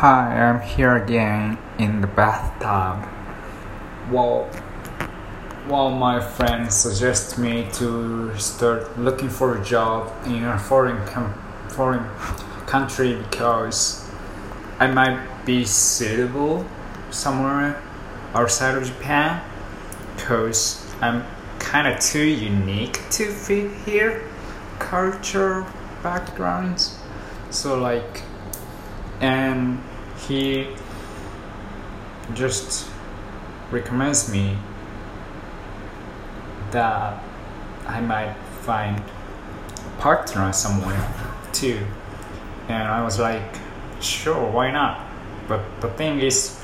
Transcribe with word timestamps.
Hi, 0.00 0.48
I'm 0.48 0.60
here 0.62 0.96
again 0.96 1.58
in 1.78 2.00
the 2.00 2.08
bathtub. 2.08 3.08
Well, 4.10 4.50
well, 5.68 5.90
my 5.90 6.18
friend 6.18 6.72
suggests 6.72 7.38
me 7.38 7.68
to 7.74 8.36
start 8.36 8.98
looking 8.98 9.28
for 9.28 9.56
a 9.56 9.64
job 9.64 10.10
in 10.26 10.42
a 10.42 10.58
foreign 10.58 11.06
com- 11.06 11.34
foreign 11.68 12.04
country 12.66 13.14
because 13.14 14.10
I 14.80 14.90
might 14.90 15.44
be 15.44 15.64
suitable 15.64 16.66
somewhere 17.10 17.80
outside 18.34 18.74
of 18.74 18.84
Japan. 18.84 19.40
Cause 20.16 20.84
I'm 21.00 21.22
kind 21.60 21.86
of 21.86 22.00
too 22.00 22.26
unique 22.26 22.98
to 23.10 23.30
fit 23.30 23.70
here, 23.84 24.24
culture 24.80 25.64
backgrounds. 26.02 26.98
So 27.50 27.78
like 27.78 28.22
and 29.22 29.80
he 30.26 30.66
just 32.34 32.90
recommends 33.70 34.30
me 34.30 34.58
that 36.72 37.22
I 37.86 38.00
might 38.00 38.34
find 38.62 38.98
a 38.98 40.00
partner 40.00 40.52
somewhere 40.52 41.08
too. 41.52 41.78
And 42.68 42.82
I 42.82 43.02
was 43.04 43.18
like, 43.18 43.42
sure, 44.00 44.50
why 44.50 44.72
not? 44.72 45.06
But 45.46 45.62
the 45.80 45.88
thing 45.90 46.20
is, 46.20 46.58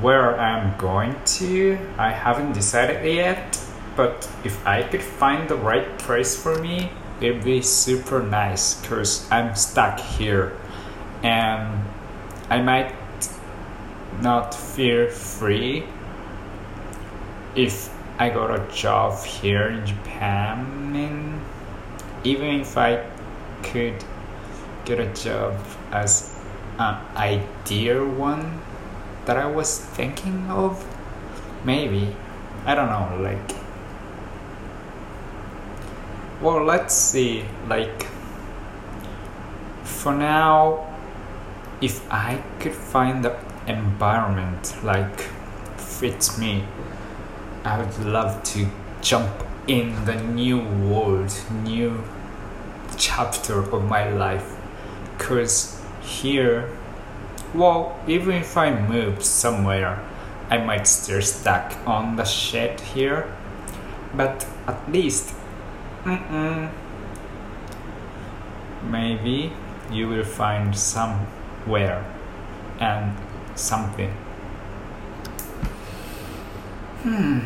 where 0.00 0.38
I'm 0.38 0.76
going 0.78 1.16
to, 1.24 1.78
I 1.98 2.10
haven't 2.10 2.52
decided 2.52 3.04
yet. 3.04 3.60
But 3.96 4.28
if 4.44 4.64
I 4.66 4.82
could 4.82 5.02
find 5.02 5.48
the 5.48 5.56
right 5.56 5.98
place 5.98 6.40
for 6.40 6.58
me, 6.60 6.90
it'd 7.20 7.44
be 7.44 7.62
super 7.62 8.22
nice 8.22 8.80
because 8.80 9.30
I'm 9.30 9.54
stuck 9.54 10.00
here 10.00 10.52
and 11.24 11.82
I 12.50 12.60
might 12.60 12.94
not 14.20 14.54
feel 14.54 15.08
free 15.08 15.84
if 17.56 17.90
I 18.18 18.28
got 18.28 18.50
a 18.50 18.72
job 18.72 19.24
here 19.24 19.68
in 19.68 19.86
Japan. 19.86 20.94
And 20.94 21.40
even 22.24 22.60
if 22.60 22.76
I 22.76 23.06
could 23.62 24.04
get 24.84 25.00
a 25.00 25.12
job 25.14 25.58
as 25.90 26.38
an 26.78 26.96
ideal 27.16 28.06
one 28.06 28.60
that 29.24 29.38
I 29.38 29.46
was 29.46 29.78
thinking 29.78 30.50
of 30.50 30.84
maybe. 31.64 32.14
I 32.66 32.74
don't 32.74 32.88
know 32.88 33.22
like 33.22 33.56
well 36.40 36.64
let's 36.64 36.94
see 36.94 37.44
like 37.68 38.06
for 39.84 40.14
now 40.14 40.93
if 41.84 42.00
I 42.10 42.42
could 42.60 42.72
find 42.72 43.22
the 43.22 43.36
environment 43.66 44.74
like 44.82 45.20
fits 45.76 46.38
me, 46.38 46.64
I 47.62 47.78
would 47.78 47.98
love 48.06 48.42
to 48.54 48.66
jump 49.02 49.30
in 49.66 50.06
the 50.06 50.14
new 50.14 50.60
world, 50.60 51.30
new 51.62 52.02
chapter 52.96 53.58
of 53.58 53.84
my 53.84 54.08
life. 54.08 54.56
Cause 55.18 55.78
here, 56.00 56.70
well, 57.52 58.00
even 58.08 58.36
if 58.36 58.56
I 58.56 58.70
move 58.88 59.22
somewhere, 59.22 60.02
I 60.48 60.56
might 60.56 60.86
still 60.86 61.20
stuck 61.20 61.76
on 61.86 62.16
the 62.16 62.24
shed 62.24 62.80
here. 62.80 63.30
But 64.14 64.46
at 64.66 64.90
least, 64.90 65.34
mm-mm, 66.04 66.70
maybe 68.90 69.52
you 69.92 70.08
will 70.08 70.24
find 70.24 70.74
some 70.74 71.26
where 71.66 72.04
and 72.80 73.16
something. 73.54 74.10
Hmm, 77.02 77.40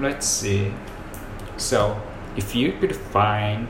let's 0.00 0.26
see. 0.26 0.72
So, 1.56 2.00
if 2.36 2.54
you 2.54 2.72
could 2.72 2.96
find 2.96 3.68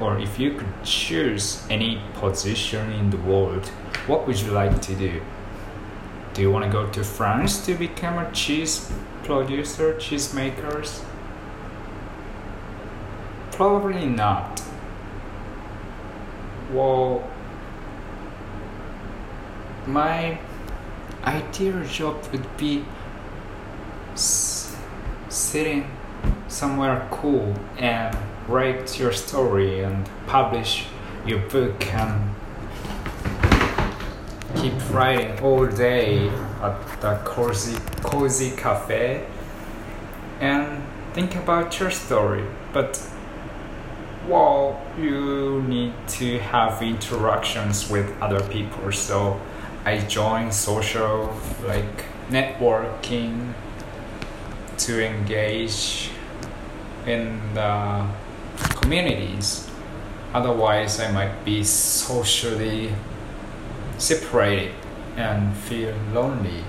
or 0.00 0.18
if 0.18 0.38
you 0.38 0.54
could 0.54 0.84
choose 0.84 1.64
any 1.70 2.00
position 2.14 2.92
in 2.92 3.10
the 3.10 3.16
world, 3.16 3.66
what 4.06 4.26
would 4.26 4.38
you 4.40 4.50
like 4.50 4.80
to 4.82 4.94
do? 4.94 5.22
Do 6.34 6.42
you 6.42 6.50
want 6.50 6.64
to 6.64 6.70
go 6.70 6.88
to 6.90 7.02
France 7.02 7.64
to 7.66 7.74
become 7.74 8.18
a 8.18 8.30
cheese 8.32 8.92
producer, 9.24 9.98
cheese 9.98 10.34
makers? 10.34 11.02
Probably 13.52 14.04
not. 14.04 14.60
Well, 16.72 17.26
my 19.86 20.38
ideal 21.24 21.82
job 21.84 22.16
would 22.32 22.56
be 22.56 22.84
s- 24.14 24.76
sitting 25.28 25.88
somewhere 26.48 27.06
cool 27.10 27.54
and 27.78 28.16
write 28.48 28.98
your 28.98 29.12
story 29.12 29.80
and 29.80 30.08
publish 30.26 30.86
your 31.26 31.40
book 31.40 31.86
and 31.94 32.34
keep 34.56 34.72
writing 34.90 35.38
all 35.40 35.66
day 35.66 36.28
at 36.62 37.00
the 37.00 37.18
cozy 37.24 37.76
cozy 38.02 38.50
cafe 38.56 39.26
and 40.40 40.82
think 41.12 41.34
about 41.36 41.78
your 41.80 41.90
story. 41.90 42.44
But 42.72 43.00
well 44.28 44.80
you 44.98 45.62
need 45.62 45.92
to 46.08 46.38
have 46.38 46.82
interactions 46.82 47.88
with 47.88 48.10
other 48.20 48.40
people 48.48 48.90
so 48.90 49.40
I 49.86 49.98
joined 49.98 50.52
social 50.52 51.32
like 51.64 52.06
networking 52.28 53.52
to 54.78 55.06
engage 55.06 56.10
in 57.06 57.40
the 57.54 58.04
communities. 58.80 59.70
Otherwise, 60.34 60.98
I 60.98 61.12
might 61.12 61.44
be 61.44 61.62
socially 61.62 62.92
separated 63.96 64.74
and 65.16 65.56
feel 65.56 65.94
lonely. 66.12 66.64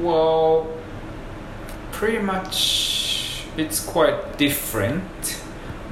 Well, 0.00 0.66
pretty 1.92 2.18
much 2.18 3.44
it's 3.56 3.78
quite 3.78 4.36
different. 4.36 5.40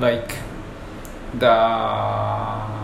Like 0.00 0.34
the 1.38 2.79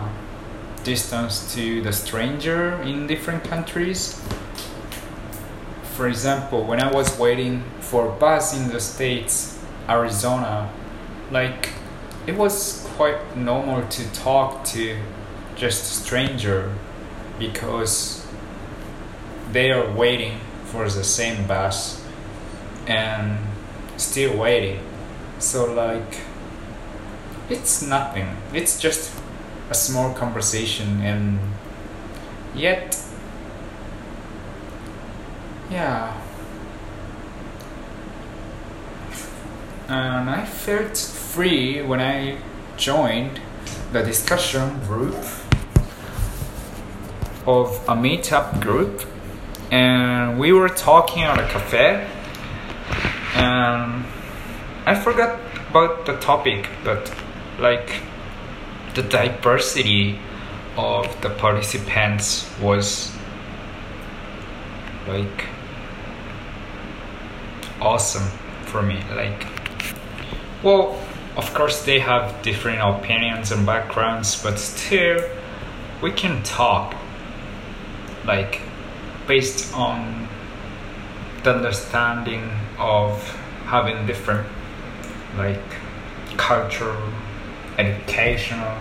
distance 0.87 1.53
to 1.53 1.81
the 1.81 1.91
stranger 1.91 2.81
in 2.81 3.07
different 3.07 3.43
countries. 3.43 4.23
For 5.95 6.07
example, 6.07 6.63
when 6.63 6.79
I 6.79 6.89
was 6.89 7.19
waiting 7.19 7.63
for 7.81 8.07
a 8.07 8.11
bus 8.11 8.57
in 8.57 8.69
the 8.69 8.79
States, 8.79 9.59
Arizona, 9.89 10.71
like 11.29 11.73
it 12.25 12.35
was 12.37 12.87
quite 12.95 13.35
normal 13.35 13.85
to 13.89 14.13
talk 14.13 14.63
to 14.75 14.97
just 15.57 16.05
stranger 16.05 16.73
because 17.37 18.25
they 19.51 19.71
are 19.71 19.91
waiting 19.91 20.39
for 20.71 20.89
the 20.89 21.03
same 21.03 21.45
bus 21.47 22.01
and 22.87 23.37
still 23.97 24.37
waiting. 24.37 24.79
So 25.39 25.65
like 25.73 26.21
it's 27.49 27.81
nothing. 27.81 28.37
It's 28.53 28.79
just 28.79 29.11
a 29.69 29.73
small 29.73 30.13
conversation 30.13 31.01
and 31.01 31.39
yet 32.55 33.03
yeah. 35.69 36.21
And 39.89 40.29
i 40.29 40.45
felt 40.45 40.97
free 40.97 41.81
when 41.81 41.99
i 42.01 42.37
joined 42.77 43.39
the 43.91 44.03
discussion 44.03 44.79
group 44.85 45.15
of 47.45 47.69
a 47.87 47.95
meetup 47.95 48.61
group 48.61 49.05
and 49.71 50.39
we 50.39 50.51
were 50.51 50.69
talking 50.69 51.23
at 51.23 51.39
a 51.39 51.47
cafe 51.47 52.07
and 53.35 54.05
i 54.85 54.93
forgot 54.95 55.39
about 55.69 56.05
the 56.05 56.17
topic 56.17 56.67
but 56.83 57.13
like 57.59 58.01
the 58.97 59.03
diversity 59.03 60.19
of 60.75 61.05
the 61.21 61.29
participants 61.29 62.49
was 62.59 63.15
like 65.07 65.45
awesome 67.79 68.27
for 68.65 68.81
me 68.81 68.99
like 69.15 69.45
well 70.63 70.99
of 71.35 71.53
course 71.53 71.85
they 71.85 71.99
have 71.99 72.41
different 72.41 72.81
opinions 72.81 73.51
and 73.51 73.67
backgrounds 73.67 74.41
but 74.41 74.57
still 74.57 75.23
we 76.01 76.11
can 76.11 76.41
talk 76.41 76.95
like 78.25 78.61
based 79.27 79.71
on 79.75 80.27
the 81.43 81.53
understanding 81.53 82.49
of 82.79 83.29
having 83.65 84.07
different 84.07 84.47
like 85.37 85.61
culture 86.35 86.97
educational, 87.77 88.75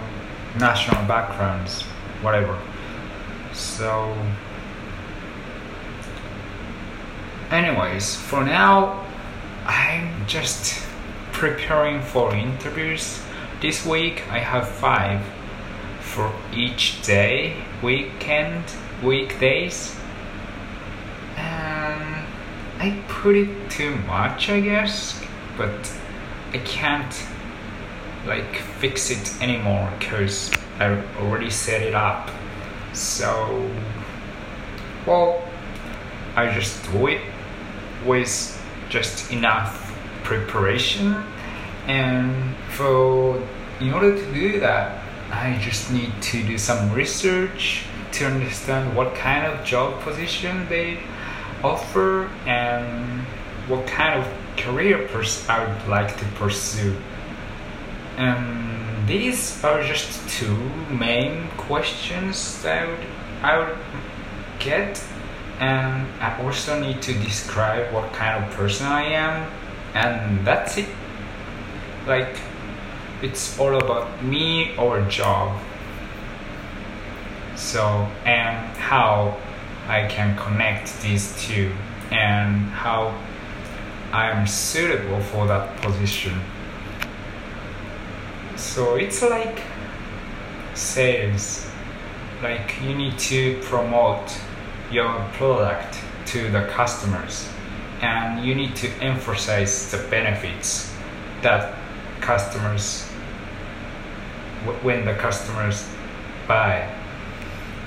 national 0.58 1.04
backgrounds, 1.06 1.82
whatever. 2.22 2.58
So, 3.52 4.16
anyways, 7.50 8.16
for 8.16 8.44
now, 8.44 9.04
I'm 9.64 10.26
just 10.26 10.82
preparing 11.32 12.00
for 12.00 12.34
interviews. 12.34 13.20
This 13.60 13.84
week 13.84 14.22
I 14.30 14.38
have 14.38 14.68
five 14.68 15.22
for 16.00 16.32
each 16.54 17.02
day, 17.02 17.62
weekend, 17.82 18.64
weekdays. 19.02 19.94
And 21.36 22.26
I 22.78 23.02
put 23.08 23.36
it 23.36 23.70
too 23.70 23.96
much, 24.06 24.48
I 24.48 24.60
guess, 24.60 25.22
but 25.56 25.92
I 26.52 26.58
can't 26.58 27.12
like 28.26 28.56
fix 28.80 29.10
it 29.10 29.42
anymore 29.42 29.92
because 29.98 30.50
I 30.78 31.02
already 31.18 31.50
set 31.50 31.82
it 31.82 31.94
up. 31.94 32.30
So, 32.92 33.70
well, 35.06 35.42
I 36.34 36.52
just 36.52 36.82
do 36.92 37.06
it 37.08 37.20
with 38.04 38.52
just 38.88 39.30
enough 39.32 39.82
preparation 40.22 41.24
and 41.86 42.56
for 42.70 43.42
in 43.80 43.92
order 43.92 44.16
to 44.16 44.34
do 44.34 44.60
that 44.60 45.02
I 45.30 45.58
just 45.60 45.90
need 45.90 46.12
to 46.22 46.42
do 46.42 46.56
some 46.56 46.92
research 46.92 47.84
to 48.12 48.26
understand 48.26 48.96
what 48.96 49.14
kind 49.14 49.44
of 49.46 49.64
job 49.64 50.00
position 50.02 50.68
they 50.68 50.98
offer 51.62 52.26
and 52.46 53.22
what 53.68 53.86
kind 53.86 54.20
of 54.20 54.26
career 54.56 55.08
pers- 55.08 55.46
I 55.48 55.66
would 55.66 55.88
like 55.88 56.16
to 56.16 56.24
pursue. 56.36 56.96
And 58.16 59.06
these 59.06 59.62
are 59.62 59.82
just 59.82 60.28
two 60.28 60.56
main 60.90 61.48
questions 61.56 62.62
that 62.62 62.82
I 62.82 62.86
would, 62.88 63.06
I 63.42 63.58
would 63.58 63.78
get. 64.58 65.02
And 65.58 66.06
I 66.20 66.42
also 66.42 66.78
need 66.80 67.00
to 67.02 67.12
describe 67.14 67.92
what 67.92 68.12
kind 68.12 68.44
of 68.44 68.50
person 68.52 68.86
I 68.86 69.02
am. 69.02 69.50
And 69.94 70.46
that's 70.46 70.76
it. 70.76 70.88
Like, 72.06 72.36
it's 73.22 73.58
all 73.58 73.76
about 73.76 74.22
me 74.22 74.76
or 74.76 75.00
job. 75.02 75.60
So, 77.54 78.06
and 78.24 78.76
how 78.76 79.38
I 79.88 80.06
can 80.08 80.36
connect 80.36 81.00
these 81.00 81.34
two 81.46 81.72
and 82.10 82.68
how 82.70 83.14
I 84.12 84.30
am 84.30 84.46
suitable 84.46 85.20
for 85.20 85.46
that 85.46 85.80
position. 85.80 86.40
So 88.56 88.96
it's 88.96 89.22
like 89.22 89.62
sales. 90.74 91.66
Like 92.42 92.74
you 92.82 92.94
need 92.94 93.18
to 93.18 93.60
promote 93.62 94.32
your 94.90 95.26
product 95.34 95.98
to 96.26 96.50
the 96.50 96.66
customers. 96.66 97.48
And 98.00 98.44
you 98.44 98.54
need 98.54 98.76
to 98.76 98.88
emphasize 99.02 99.90
the 99.90 99.98
benefits 100.08 100.92
that 101.42 101.74
customers 102.20 103.04
when 104.82 105.04
the 105.04 105.14
customers 105.14 105.86
buy 106.48 106.92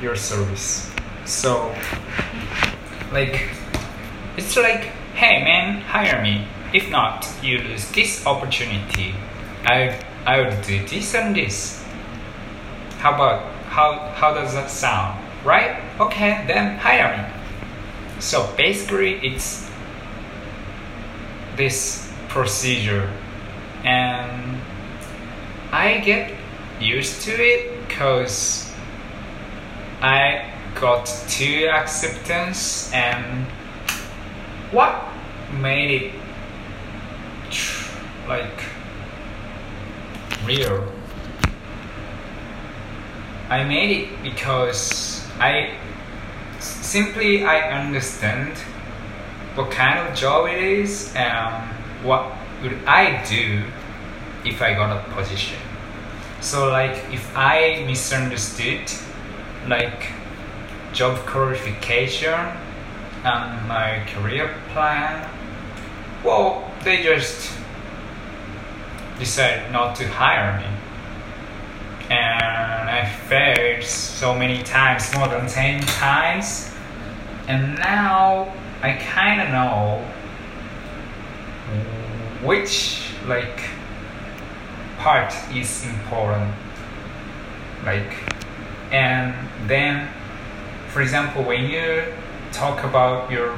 your 0.01 0.15
service. 0.15 0.89
So 1.25 1.75
like 3.11 3.49
it's 4.37 4.55
like 4.55 4.81
hey 5.13 5.43
man 5.43 5.81
hire 5.81 6.21
me. 6.21 6.47
If 6.73 6.89
not 6.89 7.27
you 7.41 7.59
lose 7.59 7.89
this 7.91 8.25
opportunity. 8.25 9.15
I 9.65 9.99
i 10.29 10.39
would 10.39 10.61
do 10.61 10.85
this 10.85 11.15
and 11.15 11.35
this. 11.35 11.83
How 12.99 13.15
about 13.15 13.51
how 13.65 13.97
how 14.13 14.31
does 14.31 14.53
that 14.53 14.69
sound? 14.69 15.17
Right? 15.43 15.81
Okay 15.99 16.45
then 16.45 16.77
hire 16.77 17.17
me. 17.17 17.23
So 18.19 18.47
basically 18.55 19.15
it's 19.25 19.67
this 21.55 22.13
procedure. 22.27 23.11
And 23.83 24.61
I 25.71 25.97
get 25.97 26.31
used 26.79 27.23
to 27.23 27.31
it 27.31 27.87
because 27.87 28.71
I 29.99 30.45
got 30.75 31.07
to 31.39 31.65
acceptance 31.69 32.93
and 32.93 33.47
what 34.71 34.93
made 35.59 35.89
it 35.89 36.13
like 38.27 38.78
real 40.49 40.83
I 43.49 43.63
made 43.63 43.91
it 43.97 44.23
because 44.23 45.23
I 45.39 45.77
simply 46.59 47.45
I 47.45 47.57
understand 47.81 48.57
what 49.55 49.69
kind 49.69 49.99
of 49.99 50.15
job 50.15 50.47
it 50.49 50.61
is 50.61 51.13
and 51.15 51.53
what 52.03 52.31
would 52.63 52.77
I 52.85 53.23
do 53.25 53.63
if 54.43 54.61
I 54.61 54.73
got 54.73 54.89
a 54.97 55.13
position. 55.13 55.57
So 56.41 56.69
like 56.69 56.97
if 57.11 57.25
I 57.35 57.83
misunderstood 57.85 58.91
like 59.67 60.11
job 60.93 61.17
qualification 61.27 62.39
and 63.23 63.67
my 63.67 64.03
career 64.13 64.55
plan, 64.73 65.29
well 66.23 66.71
they 66.83 67.03
just 67.03 67.58
decided 69.19 69.71
not 69.71 69.95
to 69.97 70.07
hire 70.07 70.57
me. 70.57 70.65
And 72.09 72.89
I 72.89 73.07
failed 73.27 73.83
so 73.83 74.33
many 74.33 74.63
times, 74.63 75.13
more 75.15 75.27
than 75.27 75.47
10 75.47 75.81
times. 75.81 76.71
And 77.47 77.77
now 77.77 78.51
I 78.81 78.93
kind 78.93 79.41
of 79.41 79.49
know 79.49 80.05
which 82.41 83.01
like 83.25 83.59
part 84.97 85.33
is 85.53 85.85
important 85.85 86.53
like 87.85 88.13
and 88.91 89.33
then 89.67 90.07
for 90.87 91.01
example 91.01 91.43
when 91.43 91.69
you 91.69 92.03
talk 92.51 92.83
about 92.83 93.29
your 93.29 93.57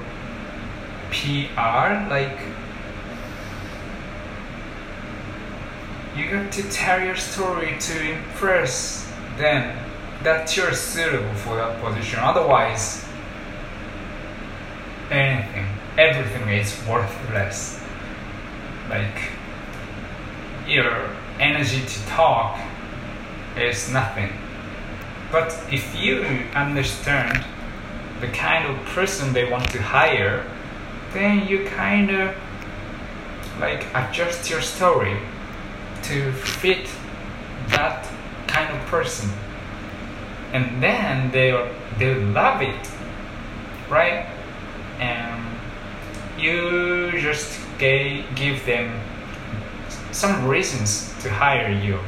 PR 1.12 2.10
like 2.10 2.40
you 6.21 6.29
got 6.29 6.51
to 6.51 6.63
tell 6.69 7.03
your 7.03 7.15
story 7.15 7.77
to 7.79 8.12
impress 8.12 9.09
them 9.38 9.77
that 10.24 10.55
you're 10.55 10.74
suitable 10.74 11.34
for 11.36 11.55
that 11.55 11.81
position. 11.81 12.19
Otherwise 12.19 13.03
anything 15.10 15.65
everything 15.98 16.48
is 16.50 16.79
worthless. 16.88 17.81
Like 18.89 19.31
your 20.67 21.10
energy 21.39 21.86
to 21.86 22.05
talk 22.07 22.60
is 23.57 23.91
nothing. 23.91 24.31
But 25.31 25.57
if 25.72 25.96
you 25.96 26.22
understand 26.53 27.43
the 28.19 28.27
kind 28.27 28.69
of 28.69 28.86
person 28.88 29.34
they 29.34 29.50
want 29.50 29.69
to 29.72 29.81
hire, 29.81 30.46
then 31.13 31.48
you 31.48 31.65
kind 31.65 32.12
of 32.12 32.36
like 33.60 33.86
adjust 33.96 34.50
your 34.50 34.62
story 34.62 35.17
to 36.03 36.31
fit 36.34 36.89
that 37.67 38.08
kind 38.48 38.75
of 38.75 38.86
person. 38.88 39.29
And 40.53 40.81
then 40.81 41.31
they'll 41.31 41.67
they'll 41.98 42.25
love 42.27 42.62
it. 42.62 42.89
Right? 43.89 44.27
And 45.00 45.41
you 46.38 47.12
just 47.20 47.60
give 47.79 48.65
them 48.65 49.01
some 50.12 50.48
reasons 50.48 51.13
to 51.22 51.29
hire 51.29 51.72
you. 51.72 52.00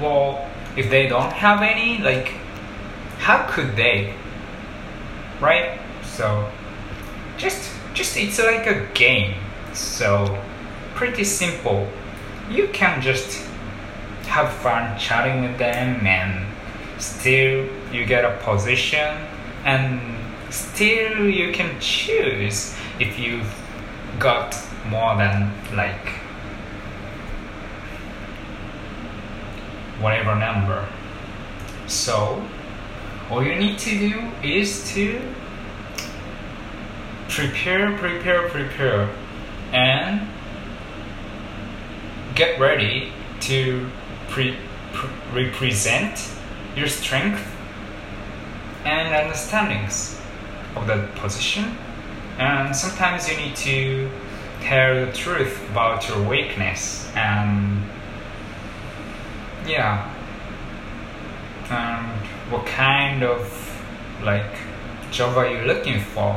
Well, 0.00 0.48
if 0.76 0.90
they 0.90 1.06
don't 1.06 1.32
have 1.32 1.62
any, 1.62 1.98
like, 1.98 2.28
how 3.18 3.46
could 3.48 3.76
they? 3.76 4.14
Right? 5.40 5.78
So, 6.04 6.50
just, 7.36 7.70
just 7.94 8.16
it's 8.16 8.38
like 8.38 8.66
a 8.66 8.86
game. 8.94 9.34
So, 9.72 10.42
pretty 10.94 11.24
simple. 11.24 11.86
You 12.50 12.68
can 12.72 13.00
just 13.00 13.46
have 14.26 14.52
fun 14.52 14.98
chatting 14.98 15.42
with 15.42 15.56
them 15.58 16.06
and 16.06 16.46
still 17.00 17.68
you 17.92 18.04
get 18.04 18.24
a 18.24 18.36
position 18.42 19.16
and 19.64 20.00
still 20.52 21.28
you 21.28 21.52
can 21.52 21.80
choose 21.80 22.76
if 22.98 23.18
you've 23.18 23.54
got 24.18 24.56
more 24.88 25.16
than 25.16 25.52
like 25.74 26.08
whatever 30.00 30.34
number. 30.34 30.88
So 31.86 32.44
all 33.30 33.44
you 33.44 33.54
need 33.54 33.78
to 33.78 33.98
do 33.98 34.30
is 34.42 34.92
to 34.92 35.20
prepare, 37.28 37.96
prepare, 37.96 38.48
prepare, 38.48 39.08
and 39.72 40.28
get 42.40 42.58
ready 42.58 43.12
to 43.38 43.86
pre- 44.30 44.56
pre- 44.94 45.44
represent 45.44 46.26
your 46.74 46.88
strength 46.88 47.46
and 48.86 49.14
understandings 49.14 50.18
of 50.74 50.86
that 50.86 51.14
position. 51.16 51.76
And 52.38 52.74
sometimes 52.74 53.28
you 53.28 53.36
need 53.36 53.56
to 53.56 54.10
tell 54.62 55.04
the 55.04 55.12
truth 55.12 55.54
about 55.70 56.08
your 56.08 56.22
weakness 56.26 57.10
and 57.14 57.82
yeah 59.66 60.08
and 61.68 62.26
what 62.50 62.64
kind 62.64 63.22
of 63.22 63.40
like 64.22 64.52
job 65.10 65.36
are 65.36 65.46
you 65.46 65.66
looking 65.66 66.00
for 66.00 66.32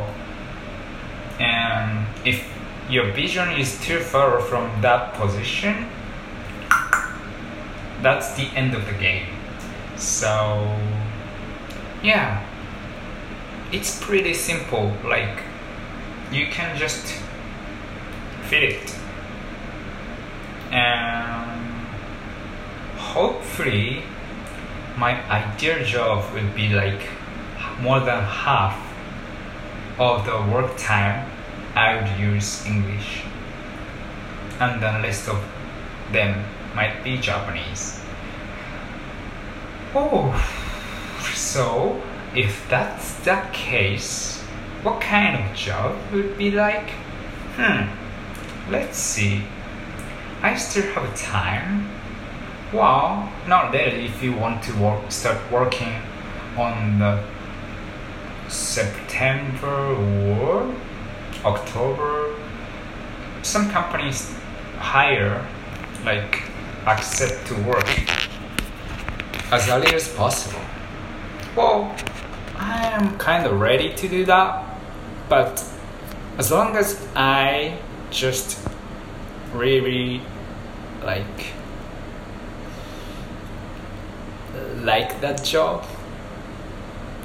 and 1.40 2.06
if 2.26 2.46
your 2.90 3.12
vision 3.12 3.50
is 3.52 3.80
too 3.82 4.00
far 4.00 4.40
from 4.40 4.82
that 4.82 5.14
position 5.14 5.90
that's 8.04 8.34
the 8.34 8.44
end 8.54 8.76
of 8.76 8.86
the 8.86 8.94
game. 8.94 9.26
So 9.96 10.78
yeah. 12.04 12.46
It's 13.72 14.00
pretty 14.04 14.36
simple 14.36 14.94
like 15.04 15.42
you 16.32 16.46
can 16.48 16.78
just 16.78 17.20
fit 18.44 18.64
it. 18.64 18.96
And 20.72 21.88
hopefully 22.98 24.04
my 24.98 25.14
ideal 25.30 25.84
job 25.84 26.32
will 26.34 26.54
be 26.54 26.70
like 26.70 27.02
more 27.82 28.00
than 28.00 28.24
half 28.24 28.78
of 29.98 30.26
the 30.26 30.54
work 30.54 30.78
time 30.78 31.33
I 31.84 31.98
would 31.98 32.18
use 32.18 32.66
English 32.66 33.24
and 34.58 34.82
the 34.82 34.92
rest 35.06 35.28
of 35.28 35.44
them 36.14 36.46
might 36.74 37.04
be 37.04 37.18
Japanese. 37.18 38.00
Oh, 39.94 40.32
so 41.34 42.02
if 42.34 42.70
that's 42.70 43.16
the 43.26 43.44
case, 43.52 44.40
what 44.82 45.02
kind 45.02 45.36
of 45.36 45.56
job 45.58 45.98
would 46.14 46.38
be 46.38 46.52
like? 46.52 46.90
Hmm, 47.58 47.92
let's 48.72 48.98
see. 48.98 49.44
I 50.42 50.56
still 50.56 50.90
have 50.94 51.14
time. 51.18 51.90
Well, 52.72 53.30
not 53.46 53.74
really 53.74 54.06
if 54.06 54.24
you 54.24 54.32
want 54.32 54.64
to 54.64 54.74
work, 54.78 55.12
start 55.12 55.40
working 55.52 56.02
on 56.56 57.00
the 57.00 57.22
September 58.48 59.96
or 59.96 60.74
October. 61.46 62.36
Some 63.42 63.70
companies 63.70 64.34
hire, 64.78 65.46
like, 66.06 66.44
accept 66.86 67.48
to 67.48 67.56
work 67.64 67.88
as 69.52 69.70
early 69.70 69.94
as 69.94 70.08
possible. 70.08 70.62
Well, 71.56 71.96
I 72.56 72.88
am 72.88 73.18
kind 73.18 73.46
of 73.46 73.60
ready 73.60 73.94
to 73.94 74.08
do 74.08 74.26
that, 74.26 74.66
but 75.30 75.64
as 76.38 76.52
long 76.52 76.76
as 76.76 77.06
I 77.16 77.78
just 78.10 78.60
really 79.54 80.22
like 81.04 81.54
like 84.82 85.22
that 85.22 85.44
job 85.44 85.86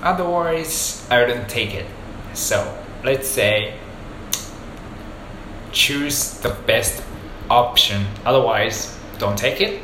otherwise 0.02 1.06
i 1.10 1.20
wouldn't 1.20 1.48
take 1.48 1.74
it 1.74 1.86
so 2.34 2.76
let's 3.04 3.28
say 3.28 3.74
choose 5.78 6.34
the 6.40 6.50
best 6.66 7.02
option. 7.48 8.04
Otherwise 8.26 8.98
don't 9.18 9.38
take 9.38 9.60
it 9.60 9.80